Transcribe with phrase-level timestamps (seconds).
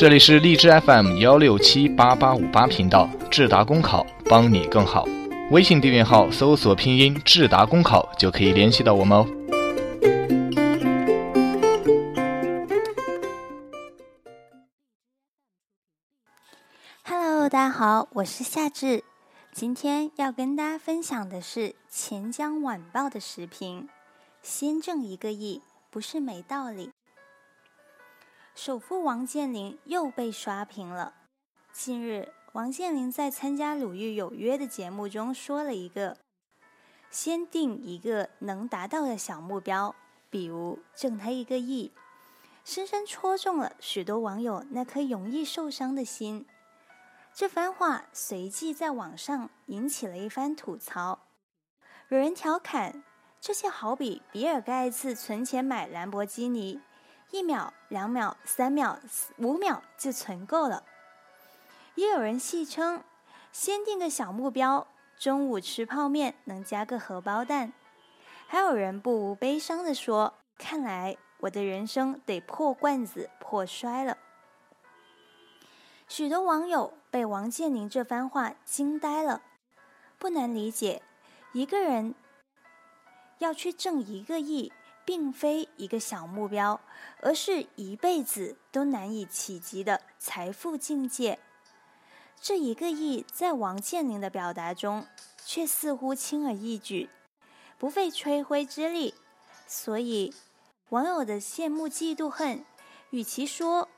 [0.00, 5.06] 这里是荔枝 FM 幺六七八八五八频道，智达公考帮你更好。
[5.50, 9.26] 微信订阅号搜索拼音智达公考就可以联系到我们哦。
[17.04, 19.04] Hello，大家好，我是夏至。
[19.52, 23.86] 今天要跟大家分享的是钱江晚报的时评：
[24.42, 26.88] 先挣一个亿不是没道理。
[28.62, 31.14] 首富王健林又被刷屏了。
[31.72, 36.18] 近日，王健林在参加《鲁豫有约》的节目中说了一个
[37.10, 39.94] ：“先定一个能达到的小目标，
[40.28, 41.90] 比如挣他一个亿。”
[42.62, 46.44] 深深戳中了许多网友那颗容易受伤的心。
[47.32, 51.20] 这番话随即在网上引起了一番吐槽。
[52.10, 53.02] 有人调侃
[53.40, 56.78] ：“这就好比比尔盖茨存钱买兰博基尼，
[57.30, 58.98] 一秒、两秒、三秒、
[59.38, 60.84] 五秒就存够了。”
[61.96, 63.02] 也有人戏称
[63.52, 64.86] ：“先定个小目标，
[65.18, 67.72] 中午吃泡面能加个荷包蛋。”
[68.46, 74.18] 还有人不无悲伤地说：“看来我的人生得破罐子破摔了。”
[76.08, 79.42] 许多网友被王健林这番话惊呆了。
[80.18, 81.02] 不难理解，
[81.52, 82.14] 一个人
[83.38, 84.72] 要去挣一个亿，
[85.10, 86.80] 并非一个小目标，
[87.20, 91.40] 而是一辈子都难以企及的财富境界。
[92.40, 95.04] 这一个亿，在王健林的表达中，
[95.44, 97.10] 却似乎轻而易举，
[97.76, 99.14] 不费吹灰之力。
[99.66, 100.32] 所以，
[100.90, 102.64] 网友的羡慕、嫉妒、恨，
[103.10, 103.88] 与其说，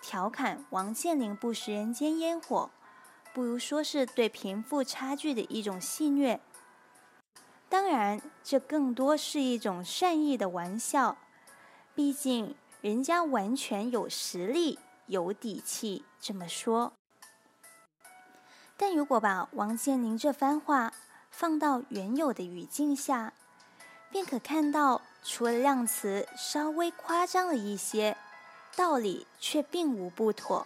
[0.00, 2.70] 调侃王健林不食人间烟火，
[3.34, 6.40] 不如说是对贫富差距的一种戏谑。
[7.74, 11.16] 当然，这更多是一种善意的玩笑，
[11.92, 16.92] 毕竟人家完全有实力、有底气这么说。
[18.76, 20.94] 但如果把王健林这番话
[21.32, 23.32] 放到原有的语境下，
[24.08, 28.16] 便可看到，除了量词稍微夸张了一些。
[28.76, 30.64] 道理却并无不妥。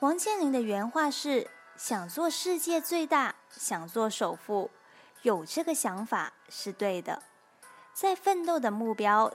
[0.00, 1.48] 王健林的原话是
[1.78, 4.72] ：“想做世界最大，想做首富，
[5.24, 7.22] 有这个想法是对的。
[7.92, 9.32] 在奋斗的目标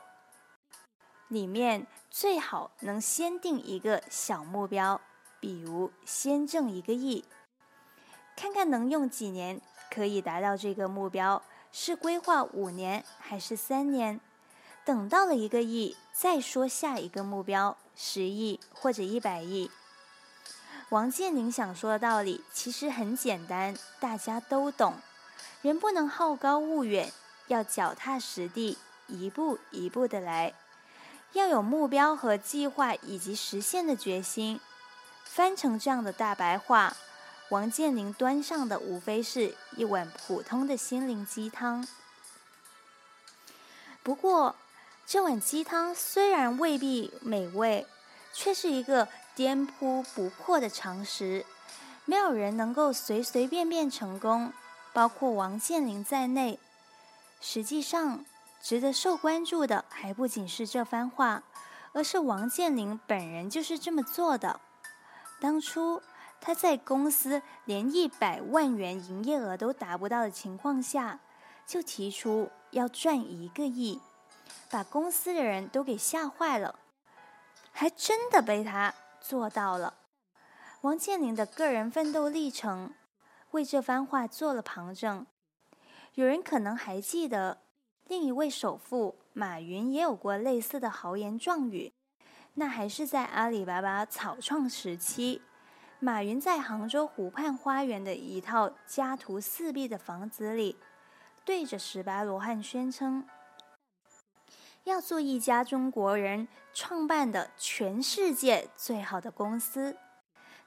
[1.27, 5.01] 里面，最好能先定一个小目标，
[5.39, 7.25] 比如先挣一个亿，
[8.37, 9.59] 看看能用几年
[9.91, 11.41] 可以达到这个目标，
[11.71, 14.21] 是规划五年还是三年？
[14.85, 19.71] 等到了一个亿。”再说下一个目标，十亿或者一百亿。
[20.89, 24.95] 王健林想说的道理其实很简单，大家都懂。
[25.61, 27.11] 人不能好高骛远，
[27.47, 28.77] 要脚踏实地，
[29.07, 30.53] 一步一步的来，
[31.33, 34.59] 要有目标和计划以及实现的决心。
[35.23, 36.95] 翻成这样的大白话，
[37.49, 41.87] 王健林端上的无非是一碗普通的心灵鸡汤。
[44.03, 44.55] 不过。
[45.11, 47.87] 这碗鸡汤虽然未必美味，
[48.31, 51.43] 却是一个颠扑不破的常识。
[52.05, 54.53] 没有人能够随随便便成功，
[54.99, 56.59] 包括王健林在内。
[57.39, 58.25] 实际上，
[58.61, 61.41] 值得受关注的还不仅是这番话，
[61.93, 64.59] 而是王健林本人就是这么做的。
[65.39, 66.01] 当初
[66.41, 71.21] 他在公司连一百万元营业额都达不到的情况下，
[71.65, 74.01] 就提出要赚一个亿。
[74.69, 76.75] 把公司的人都给吓坏了，
[77.71, 79.93] 还真的被他做到了。
[80.81, 82.93] 王健林的个人奋斗历程
[83.51, 85.25] 为这番话做了旁证。
[86.15, 87.61] 有人可能还记得，
[88.07, 91.93] 另一位首富马云也有过类似的豪言壮语，
[92.55, 95.41] 那还是在阿里巴巴草创时期。
[95.99, 100.77] 马云在杭州湖畔花园的一套家徒四壁的房子里，
[101.43, 103.27] 对着十八罗汉宣称。
[104.85, 109.97] 要做一家中国人创办的全世界最好的公司。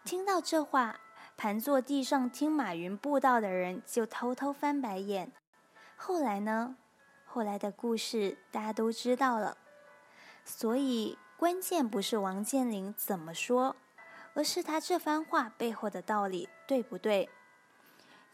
[0.05, 1.01] 听到这话，
[1.37, 5.33] 盘坐地上听马云布道的人就偷偷翻白眼。
[5.97, 6.77] 后来呢？
[7.25, 9.57] 后来的故事大家都知道了。
[10.45, 13.75] 所以关键不是王健林怎么说，
[14.35, 17.31] 而是他这番话背后的道理对不对？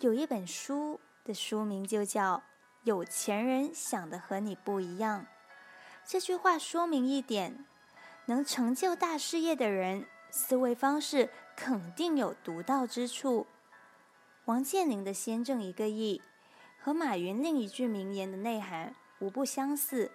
[0.00, 2.36] 有一本书的书名就叫
[2.84, 5.20] 《有钱人想的和你不一样》。
[6.04, 7.64] 这句话说明一点：
[8.26, 11.28] 能成就大事业的人，思维方式
[11.60, 13.44] 肯定有独到之处。
[14.44, 16.22] 王健林的“先挣一个亿”
[16.80, 20.12] 和马云另一句名言的内涵无不相似。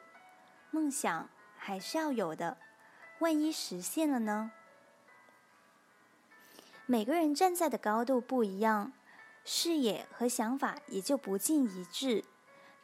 [0.72, 2.58] 梦想还是要有的，
[3.20, 4.52] 万一实现了呢？
[6.86, 8.94] 每个人站在的高度不一样，
[9.44, 12.24] 视野和想法也就不尽一致。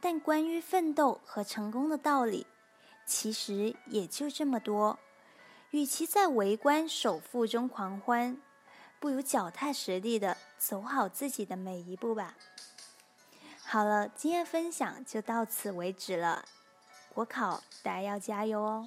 [0.02, 2.46] 但关于奋斗和成功的道理，
[3.06, 5.00] 其实也就这么多。
[5.72, 8.38] 与其在围观首富中狂欢，
[9.00, 12.36] 不如脚踏实地的走好自己的每一步吧。
[13.64, 16.44] 好了，今天分享就到此为止了。
[17.14, 18.86] 国考大家要加油哦！